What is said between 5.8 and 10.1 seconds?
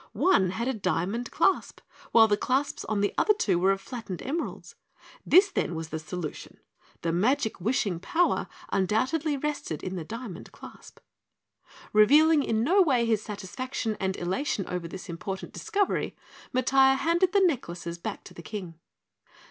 the solution. The magic wishing power undoubtedly rested in the